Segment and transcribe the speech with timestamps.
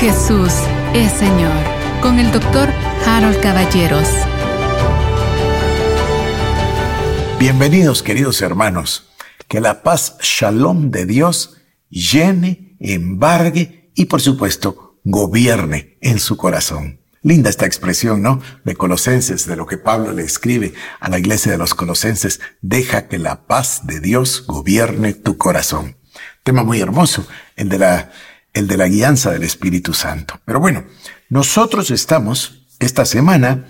[0.00, 0.54] Jesús
[0.94, 1.52] es Señor
[2.00, 2.70] con el doctor
[3.04, 4.08] Harold Caballeros.
[7.38, 9.10] Bienvenidos queridos hermanos.
[9.46, 11.58] Que la paz shalom de Dios
[11.90, 17.02] llene, embargue y por supuesto gobierne en su corazón.
[17.20, 18.40] Linda esta expresión, ¿no?
[18.64, 22.40] De Colosenses, de lo que Pablo le escribe a la iglesia de los Colosenses.
[22.62, 25.98] Deja que la paz de Dios gobierne tu corazón.
[26.42, 27.26] Tema muy hermoso,
[27.56, 28.10] el de la,
[28.52, 30.40] el de la guianza del Espíritu Santo.
[30.44, 30.84] Pero bueno,
[31.28, 33.66] nosotros estamos esta semana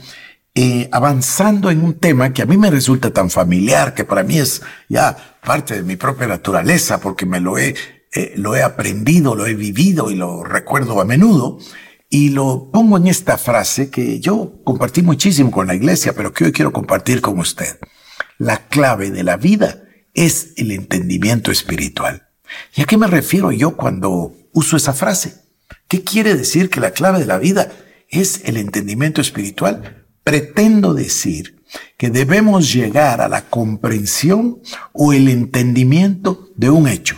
[0.54, 4.38] eh, avanzando en un tema que a mí me resulta tan familiar, que para mí
[4.38, 7.74] es ya parte de mi propia naturaleza, porque me lo he,
[8.12, 11.58] eh, lo he aprendido, lo he vivido y lo recuerdo a menudo.
[12.08, 16.44] Y lo pongo en esta frase que yo compartí muchísimo con la iglesia, pero que
[16.44, 17.78] hoy quiero compartir con usted.
[18.38, 22.26] La clave de la vida es el entendimiento espiritual.
[22.74, 25.42] ¿Y a qué me refiero yo cuando uso esa frase?
[25.88, 27.70] ¿Qué quiere decir que la clave de la vida
[28.08, 30.06] es el entendimiento espiritual?
[30.24, 31.62] Pretendo decir
[31.96, 34.60] que debemos llegar a la comprensión
[34.92, 37.16] o el entendimiento de un hecho.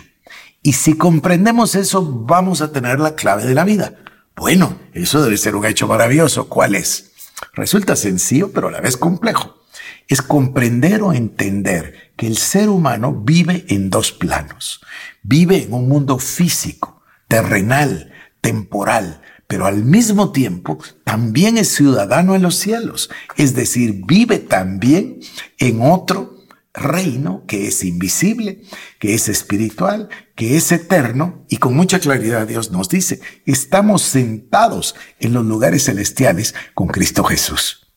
[0.61, 3.95] Y si comprendemos eso, vamos a tener la clave de la vida.
[4.35, 6.47] Bueno, eso debe ser un hecho maravilloso.
[6.47, 7.11] ¿Cuál es?
[7.53, 9.57] Resulta sencillo, pero a la vez complejo.
[10.07, 14.81] Es comprender o entender que el ser humano vive en dos planos.
[15.21, 16.92] Vive en un mundo físico,
[17.27, 23.09] terrenal, temporal, pero al mismo tiempo también es ciudadano en los cielos.
[23.37, 25.19] Es decir, vive también
[25.59, 26.33] en otro
[26.73, 28.63] reino que es invisible,
[28.99, 34.95] que es espiritual, que es eterno y con mucha claridad Dios nos dice, estamos sentados
[35.19, 37.93] en los lugares celestiales con Cristo Jesús.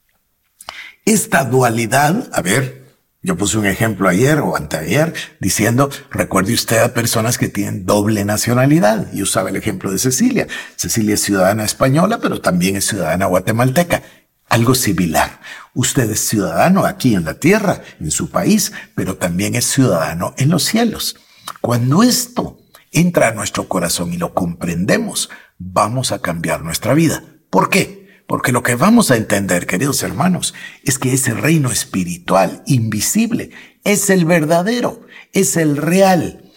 [1.06, 2.86] Esta dualidad, a ver,
[3.27, 8.24] yo puse un ejemplo ayer o anteayer diciendo, recuerde usted a personas que tienen doble
[8.24, 9.12] nacionalidad.
[9.12, 10.46] Y usaba el ejemplo de Cecilia.
[10.77, 14.05] Cecilia es ciudadana española, pero también es ciudadana guatemalteca.
[14.48, 15.41] Algo similar.
[15.74, 20.51] Usted es ciudadano aquí en la tierra, en su país, pero también es ciudadano en
[20.51, 21.17] los cielos.
[21.61, 22.61] Cuando esto
[22.92, 27.24] entra a nuestro corazón y lo comprendemos, vamos a cambiar nuestra vida.
[27.51, 28.05] ¿Por qué?
[28.27, 33.51] Porque lo que vamos a entender, queridos hermanos, es que ese reino espiritual, invisible,
[33.85, 36.53] es el verdadero, es el real,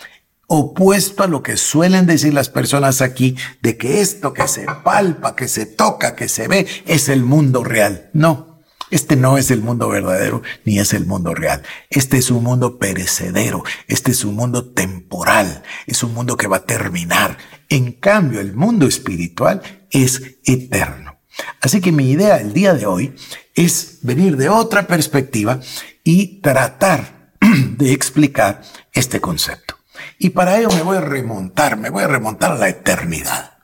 [0.48, 5.36] opuesto a lo que suelen decir las personas aquí, de que esto que se palpa,
[5.36, 8.10] que se toca, que se ve, es el mundo real.
[8.14, 8.50] No,
[8.90, 11.62] este no es el mundo verdadero, ni es el mundo real.
[11.92, 16.58] Este es un mundo perecedero, este es un mundo temporal, es un mundo que va
[16.58, 17.38] a terminar.
[17.70, 21.19] En cambio, el mundo espiritual es eterno.
[21.62, 23.16] Así que mi idea el día de hoy
[23.56, 25.60] es venir de otra perspectiva
[26.04, 27.34] y tratar
[27.78, 28.62] de explicar
[28.94, 29.78] este concepto.
[30.18, 33.58] Y para ello me voy a remontar, me voy a remontar a la eternidad.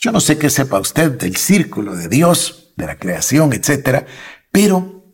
[0.00, 4.06] Yo no sé qué sepa usted del círculo de Dios, de la creación, etcétera,
[4.50, 5.04] pero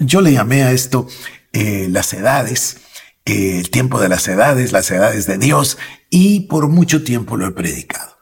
[0.00, 1.06] yo, le llamé a esto
[1.52, 2.78] eh, las edades,
[3.24, 5.78] eh, el tiempo de las edades, las edades de Dios,
[6.10, 8.18] y por mucho tiempo lo he predicado.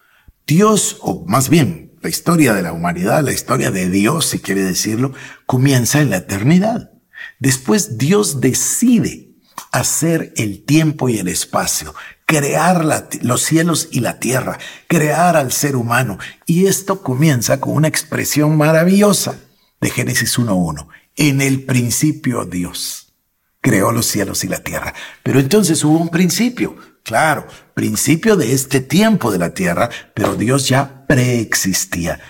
[0.46, 4.62] Dios, o más bien, la historia de la humanidad, la historia de Dios, si quiere
[4.62, 5.12] decirlo,
[5.46, 6.92] comienza en la eternidad.
[7.38, 9.30] Después Dios decide
[9.72, 11.94] hacer el tiempo y el espacio,
[12.26, 12.84] crear
[13.22, 14.58] los cielos y la tierra,
[14.88, 16.18] crear al ser humano.
[16.46, 19.38] Y esto comienza con una expresión maravillosa
[19.80, 20.88] de Génesis 1.1.
[21.16, 23.12] En el principio Dios
[23.60, 24.94] creó los cielos y la tierra.
[25.22, 26.76] Pero entonces hubo un principio,
[27.10, 27.44] claro,
[27.74, 32.20] principio de este tiempo de la tierra, pero Dios ya preexistía.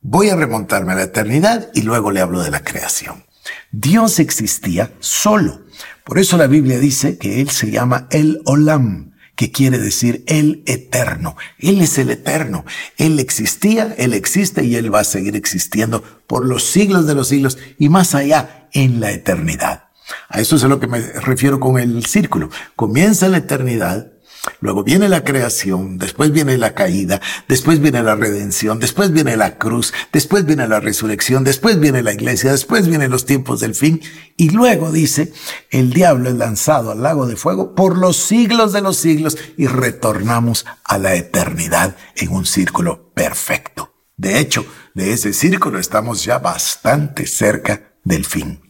[0.00, 3.26] Voy a remontarme a la eternidad y luego le hablo de la creación.
[3.70, 5.60] Dios existía solo.
[6.04, 10.62] Por eso la Biblia dice que Él se llama el Olam, que quiere decir el
[10.64, 11.36] eterno.
[11.58, 12.64] Él es el eterno.
[12.96, 17.28] Él existía, Él existe y Él va a seguir existiendo por los siglos de los
[17.28, 19.84] siglos y más allá en la eternidad.
[20.28, 22.50] A eso es a lo que me refiero con el círculo.
[22.76, 24.12] Comienza la eternidad,
[24.60, 29.58] Luego viene la creación, después viene la caída, después viene la redención, después viene la
[29.58, 34.00] cruz, después viene la resurrección, después viene la iglesia, después vienen los tiempos del fin
[34.36, 35.32] y luego dice,
[35.70, 39.66] el diablo es lanzado al lago de fuego por los siglos de los siglos y
[39.66, 43.94] retornamos a la eternidad en un círculo perfecto.
[44.16, 44.64] De hecho,
[44.94, 48.60] de ese círculo estamos ya bastante cerca del fin.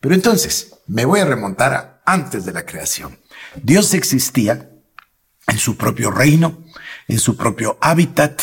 [0.00, 3.18] Pero entonces, me voy a remontar a antes de la creación.
[3.62, 4.70] Dios existía
[5.46, 6.64] en su propio reino,
[7.08, 8.42] en su propio hábitat,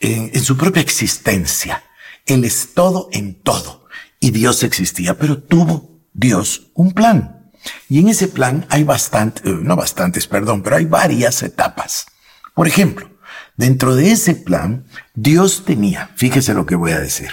[0.00, 1.84] en, su propia existencia.
[2.26, 3.86] Él es todo en todo.
[4.20, 7.50] Y Dios existía, pero tuvo Dios un plan.
[7.88, 12.06] Y en ese plan hay bastantes, eh, no bastantes, perdón, pero hay varias etapas.
[12.54, 13.12] Por ejemplo,
[13.56, 17.30] Dentro de ese plan, Dios tenía, fíjese lo que voy a decir,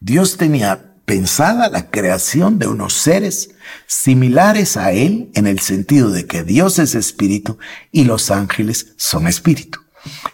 [0.00, 3.50] Dios tenía pensada la creación de unos seres
[3.86, 7.58] similares a Él en el sentido de que Dios es espíritu
[7.92, 9.80] y los ángeles son espíritu.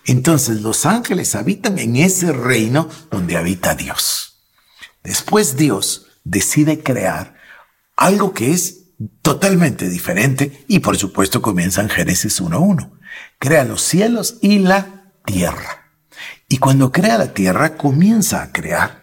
[0.06, 4.42] Entonces los ángeles habitan en ese reino donde habita Dios.
[5.04, 7.34] Después Dios decide crear
[7.96, 8.78] algo que es
[9.20, 12.98] totalmente diferente y por supuesto comienza en Génesis 1.1.
[13.38, 15.92] Crea los cielos y la tierra.
[16.48, 19.01] Y cuando crea la tierra comienza a crear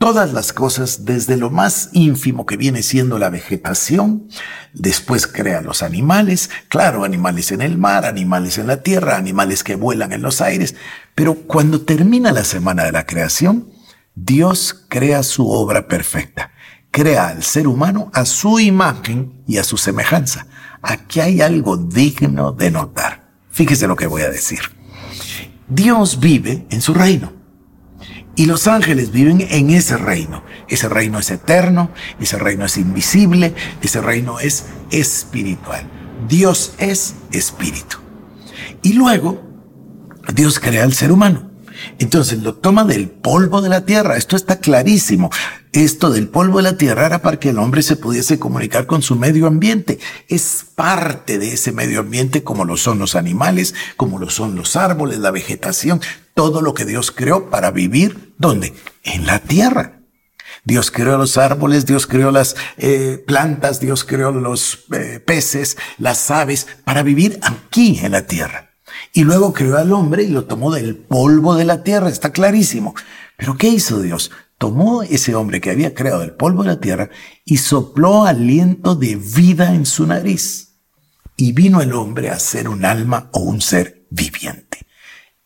[0.00, 4.28] todas las cosas desde lo más ínfimo que viene siendo la vegetación,
[4.72, 9.76] después crea los animales, claro, animales en el mar, animales en la tierra, animales que
[9.76, 10.74] vuelan en los aires,
[11.14, 13.68] pero cuando termina la semana de la creación,
[14.14, 16.50] Dios crea su obra perfecta
[16.90, 20.46] crea al ser humano a su imagen y a su semejanza.
[20.82, 23.30] Aquí hay algo digno de notar.
[23.50, 24.60] Fíjese lo que voy a decir.
[25.68, 27.39] Dios vive en su reino.
[28.36, 30.42] Y los ángeles viven en ese reino.
[30.68, 31.90] Ese reino es eterno,
[32.20, 35.84] ese reino es invisible, ese reino es espiritual.
[36.28, 37.98] Dios es espíritu.
[38.82, 39.42] Y luego,
[40.34, 41.49] Dios crea al ser humano.
[41.98, 44.16] Entonces lo toma del polvo de la tierra.
[44.16, 45.30] Esto está clarísimo.
[45.72, 49.02] Esto del polvo de la tierra era para que el hombre se pudiese comunicar con
[49.02, 49.98] su medio ambiente.
[50.28, 54.76] Es parte de ese medio ambiente como lo son los animales, como lo son los
[54.76, 56.00] árboles, la vegetación,
[56.34, 58.34] todo lo que Dios creó para vivir.
[58.38, 58.74] ¿Dónde?
[59.04, 60.00] En la tierra.
[60.64, 66.30] Dios creó los árboles, Dios creó las eh, plantas, Dios creó los eh, peces, las
[66.30, 68.69] aves, para vivir aquí en la tierra.
[69.12, 72.94] Y luego creó al hombre y lo tomó del polvo de la tierra, está clarísimo.
[73.36, 74.30] Pero ¿qué hizo Dios?
[74.58, 77.10] Tomó ese hombre que había creado del polvo de la tierra
[77.44, 80.76] y sopló aliento de vida en su nariz.
[81.36, 84.69] Y vino el hombre a ser un alma o un ser viviente.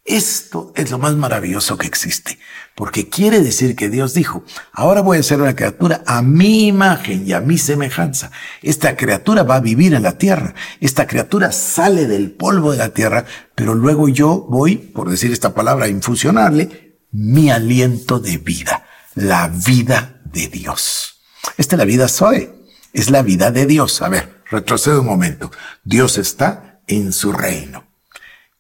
[0.05, 2.39] Esto es lo más maravilloso que existe,
[2.75, 7.27] porque quiere decir que Dios dijo, ahora voy a ser una criatura a mi imagen
[7.27, 8.31] y a mi semejanza.
[8.61, 12.91] Esta criatura va a vivir en la tierra, esta criatura sale del polvo de la
[12.91, 13.25] tierra,
[13.55, 18.85] pero luego yo voy, por decir esta palabra, a infusionarle mi aliento de vida,
[19.15, 21.23] la vida de Dios.
[21.57, 22.53] Esta es la vida Zoe,
[22.93, 24.03] es la vida de Dios.
[24.03, 25.51] A ver, retrocedo un momento.
[25.83, 27.94] Dios está en su reino.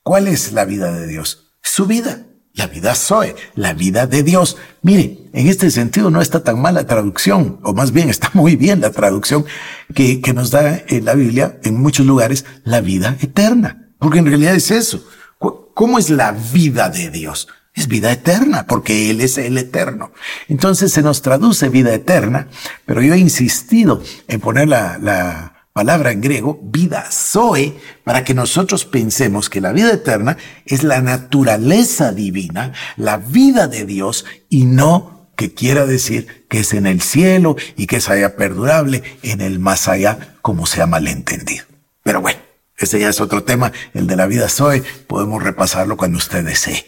[0.05, 1.55] ¿Cuál es la vida de Dios?
[1.63, 2.27] Su vida.
[2.53, 4.59] La vida Zoe, la vida de Dios.
[4.83, 8.55] Mire, en este sentido no está tan mal la traducción, o más bien está muy
[8.55, 9.45] bien la traducción
[9.93, 13.89] que, que nos da en la Biblia, en muchos lugares, la vida eterna.
[13.99, 15.05] Porque en realidad es eso.
[15.39, 17.49] ¿Cómo es la vida de Dios?
[17.75, 20.13] Es vida eterna, porque Él es el eterno.
[20.49, 22.49] Entonces se nos traduce vida eterna,
[22.85, 28.33] pero yo he insistido en poner la, la, palabra en griego, vida zoe, para que
[28.33, 34.67] nosotros pensemos que la vida eterna es la naturaleza divina, la vida de Dios, y
[34.67, 39.41] no que quiera decir que es en el cielo y que es allá perdurable, en
[39.41, 41.65] el más allá, como sea malentendido.
[42.05, 42.39] Pero bueno,
[42.79, 46.87] ese ya es otro tema, el de la vida zoe, podemos repasarlo cuando usted desee.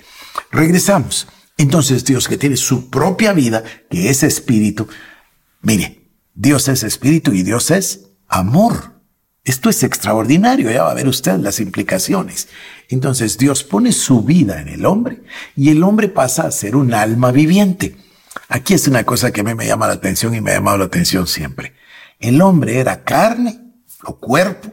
[0.53, 1.27] Regresamos.
[1.59, 4.87] Entonces Dios que tiene su propia vida, que es espíritu,
[5.61, 6.03] mire,
[6.35, 9.01] Dios es espíritu y Dios es amor.
[9.45, 12.49] Esto es extraordinario, ya va a ver usted las implicaciones.
[12.89, 15.23] Entonces Dios pone su vida en el hombre
[15.55, 17.97] y el hombre pasa a ser un alma viviente.
[18.49, 20.79] Aquí es una cosa que a mí me llama la atención y me ha llamado
[20.79, 21.75] la atención siempre.
[22.19, 23.61] El hombre era carne
[24.05, 24.73] o cuerpo,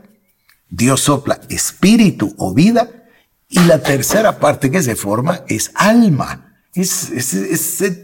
[0.69, 2.89] Dios sopla espíritu o vida
[3.47, 6.42] y la tercera parte que se forma es alma.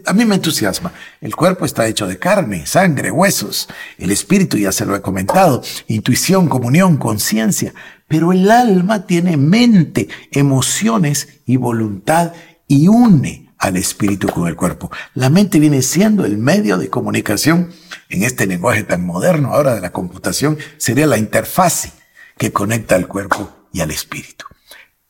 [0.05, 0.93] A mí me entusiasma.
[1.21, 3.67] El cuerpo está hecho de carne, sangre, huesos.
[3.97, 7.73] El espíritu, ya se lo he comentado, intuición, comunión, conciencia.
[8.07, 12.33] Pero el alma tiene mente, emociones y voluntad
[12.67, 14.91] y une al espíritu con el cuerpo.
[15.15, 17.71] La mente viene siendo el medio de comunicación
[18.09, 20.59] en este lenguaje tan moderno ahora de la computación.
[20.77, 21.91] Sería la interfase
[22.38, 24.45] que conecta al cuerpo y al espíritu.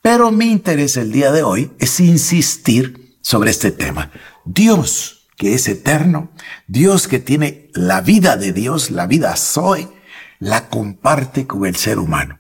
[0.02, 4.12] Pero mi interés el día de hoy es insistir sobre este tema.
[4.46, 6.32] Dios, que es eterno,
[6.68, 9.90] Dios que tiene la vida de Dios, la vida Zoe,
[10.40, 12.40] la comparte con el ser humano.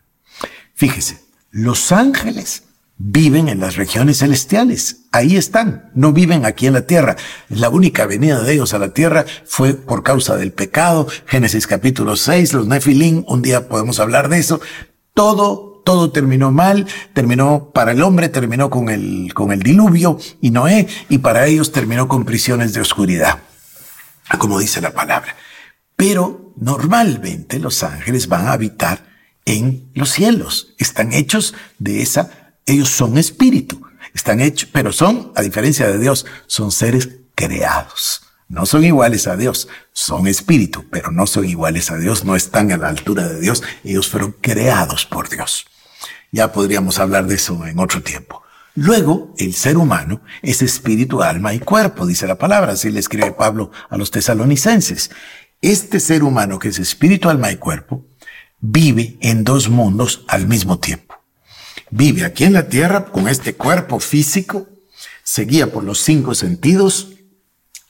[0.74, 1.22] Fíjese,
[1.52, 2.64] los ángeles
[2.98, 5.06] viven en las regiones celestiales.
[5.12, 7.16] Ahí están, no viven aquí en la tierra.
[7.48, 11.08] La única venida de ellos a la tierra fue por causa del pecado.
[11.26, 14.60] Génesis capítulo 6, los Nefilim, un día podemos hablar de eso.
[15.14, 20.52] Todo todo terminó mal, terminó para el hombre, terminó con el, con el diluvio y
[20.52, 23.40] Noé, y para ellos terminó con prisiones de oscuridad,
[24.38, 25.36] como dice la palabra.
[25.96, 29.04] Pero normalmente los ángeles van a habitar
[29.46, 33.82] en los cielos, están hechos de esa, ellos son espíritu.
[34.14, 38.22] están hechos, pero son, a diferencia de Dios, son seres creados.
[38.48, 42.72] No son iguales a Dios, son espíritu, pero no son iguales a Dios, no están
[42.72, 45.66] a la altura de Dios, ellos fueron creados por Dios.
[46.32, 48.44] Ya podríamos hablar de eso en otro tiempo.
[48.76, 53.32] Luego, el ser humano es espíritu, alma y cuerpo, dice la palabra, así le escribe
[53.32, 55.10] Pablo a los tesalonicenses.
[55.62, 58.06] Este ser humano que es espíritu, alma y cuerpo,
[58.60, 61.16] vive en dos mundos al mismo tiempo.
[61.90, 64.68] Vive aquí en la tierra con este cuerpo físico,
[65.24, 67.10] se guía por los cinco sentidos,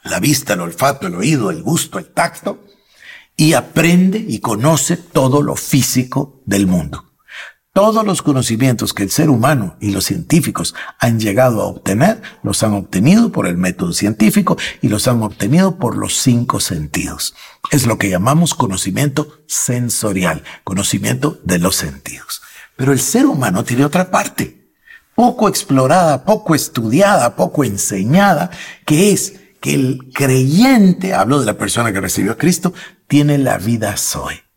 [0.04, 2.64] la vista, el olfato, el oído, el gusto, el tacto,
[3.36, 7.09] y aprende y conoce todo lo físico del mundo.
[7.72, 12.64] Todos los conocimientos que el ser humano y los científicos han llegado a obtener, los
[12.64, 17.36] han obtenido por el método científico y los han obtenido por los cinco sentidos.
[17.70, 22.42] Es lo que llamamos conocimiento sensorial, conocimiento de los sentidos.
[22.76, 24.74] Pero el ser humano tiene otra parte,
[25.14, 28.50] poco explorada, poco estudiada, poco enseñada,
[28.84, 32.74] que es que el creyente, hablo de la persona que recibió a Cristo,
[33.08, 34.49] tiene la vida Zoe.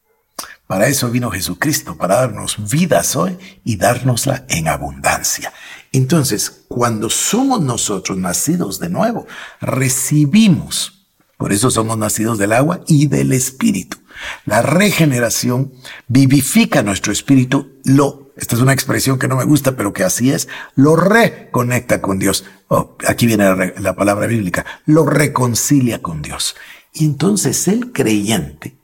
[0.73, 5.53] Para eso vino Jesucristo, para darnos vida Zoe y dárnosla en abundancia.
[5.93, 9.27] Entonces, cuando somos nosotros nacidos de nuevo,
[9.61, 11.05] recibimos,
[11.37, 13.99] por eso somos nacidos del agua y del espíritu.
[14.47, 15.75] La regeneración
[16.09, 20.33] vivifica nuestro espíritu, lo, esta es una expresión que no me gusta, pero que así
[20.33, 22.47] es, lo reconecta con Dios.
[22.69, 26.57] Oh, aquí viene la, la palabra bíblica, lo reconcilia con Dios.
[26.95, 28.81] Y entonces el creyente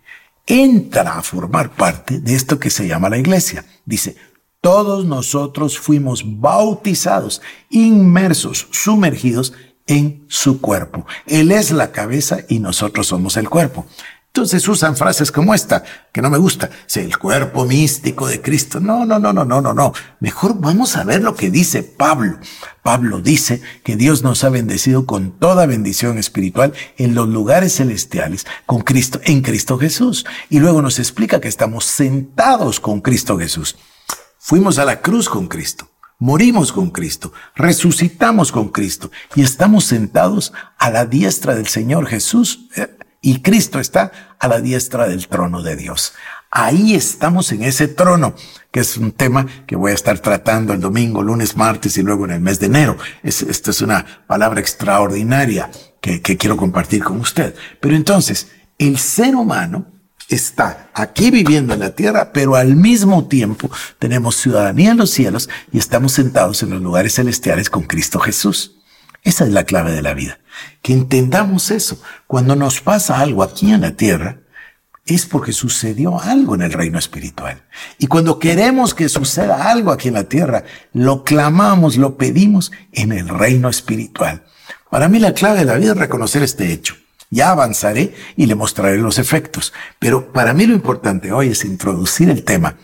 [0.49, 3.65] entra a formar parte de esto que se llama la iglesia.
[3.85, 4.17] Dice,
[4.61, 7.41] todos nosotros fuimos bautizados,
[7.71, 9.53] inmersos, sumergidos
[9.87, 11.07] en su cuerpo.
[11.27, 13.87] Él es la cabeza y nosotros somos el cuerpo.
[14.39, 18.79] Entonces usan frases como esta, que no me gusta, el cuerpo místico de Cristo.
[18.79, 19.93] No, no, no, no, no, no, no.
[20.21, 22.39] Mejor vamos a ver lo que dice Pablo.
[22.85, 28.47] Pablo dice que Dios nos ha bendecido con toda bendición espiritual en los lugares celestiales
[28.65, 30.25] con Cristo, en Cristo Jesús.
[30.49, 33.75] Y luego nos explica que estamos sentados con Cristo Jesús.
[34.39, 35.89] Fuimos a la cruz con Cristo.
[36.21, 42.69] Morimos con Cristo, resucitamos con Cristo y estamos sentados a la diestra del Señor Jesús.
[43.21, 46.13] Y Cristo está a la diestra del trono de Dios.
[46.51, 48.35] Ahí estamos en ese trono,
[48.71, 52.25] que es un tema que voy a estar tratando el domingo, lunes, martes y luego
[52.25, 52.97] en el mes de enero.
[53.23, 55.71] Es, esta es una palabra extraordinaria
[56.01, 57.55] que, que quiero compartir con usted.
[57.81, 58.49] Pero entonces,
[58.79, 59.87] el ser humano
[60.29, 65.49] está aquí viviendo en la tierra, pero al mismo tiempo tenemos ciudadanía en los cielos
[65.73, 68.78] y estamos sentados en los lugares celestiales con Cristo Jesús.
[69.23, 70.39] Esa es la clave de la vida.
[70.83, 72.01] Que entendamos eso.
[72.27, 74.41] Cuando nos pasa algo aquí en la tierra,
[75.05, 77.63] es porque sucedió algo en el reino espiritual.
[77.99, 83.13] Y cuando queremos que suceda algo aquí en la tierra, lo clamamos, lo pedimos en
[83.13, 84.45] el reino espiritual.
[84.91, 86.95] Para mí la clave de la vida es reconocer este hecho.
[87.31, 89.73] Ya avanzaré y le mostraré los efectos.
[89.99, 92.77] Pero para mí lo importante hoy es introducir el tema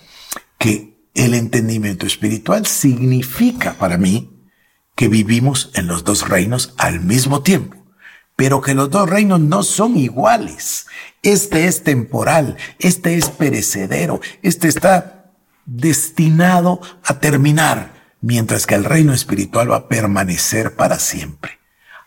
[0.58, 4.33] que el entendimiento espiritual significa para mí
[4.94, 7.76] que vivimos en los dos reinos al mismo tiempo,
[8.36, 10.86] pero que los dos reinos no son iguales.
[11.22, 15.32] Este es temporal, este es perecedero, este está
[15.66, 21.58] destinado a terminar, mientras que el reino espiritual va a permanecer para siempre.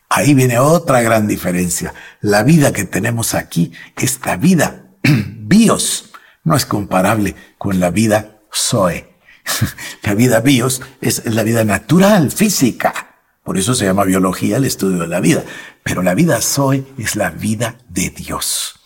[0.10, 1.94] Ahí viene otra gran diferencia.
[2.22, 6.12] La vida que tenemos aquí, esta vida bios,
[6.44, 9.07] no es comparable con la vida Zoe,
[10.04, 13.16] la vida bios es la vida natural, física.
[13.44, 15.44] Por eso se llama biología el estudio de la vida.
[15.84, 18.82] Pero la vida soy es la vida de Dios.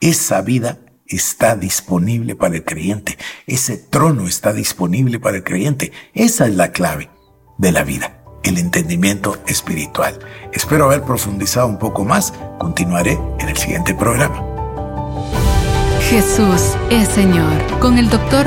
[0.00, 3.16] Esa vida está disponible para el creyente.
[3.46, 5.92] Ese trono está disponible para el creyente.
[6.14, 7.10] Esa es la clave
[7.58, 10.18] de la vida, el entendimiento espiritual.
[10.52, 12.34] Espero haber profundizado un poco más.
[12.58, 14.44] Continuaré en el siguiente programa.
[16.10, 17.62] Jesús es Señor.
[17.80, 18.46] Con el doctor